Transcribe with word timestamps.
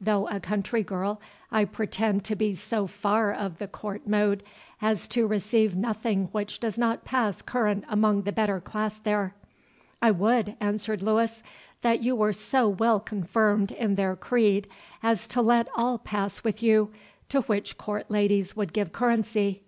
Though 0.00 0.28
a 0.28 0.40
country 0.40 0.82
girl, 0.82 1.20
I 1.52 1.66
pretend 1.66 2.24
to 2.24 2.34
be 2.36 2.54
so 2.54 2.86
far 2.86 3.30
of 3.30 3.58
the 3.58 3.68
court 3.68 4.06
mode, 4.08 4.42
as 4.80 5.06
to 5.08 5.26
receive 5.26 5.76
nothing 5.76 6.30
which 6.32 6.58
does 6.58 6.78
not 6.78 7.04
pass 7.04 7.42
current 7.42 7.84
among 7.86 8.22
the 8.22 8.32
better 8.32 8.60
class 8.60 8.98
there." 8.98 9.34
"I 10.00 10.10
would," 10.10 10.56
answered 10.58 11.02
Louis, 11.02 11.42
"that 11.82 12.02
you 12.02 12.16
were 12.16 12.32
so 12.32 12.66
well 12.66 12.98
confirmed 12.98 13.72
in 13.72 13.96
their 13.96 14.16
creed, 14.16 14.68
as 15.02 15.28
to 15.28 15.42
let 15.42 15.68
all 15.76 15.98
pass 15.98 16.42
with 16.42 16.62
you, 16.62 16.90
to 17.28 17.42
which 17.42 17.76
court 17.76 18.10
ladies 18.10 18.56
would 18.56 18.72
give 18.72 18.90
currency." 18.90 19.64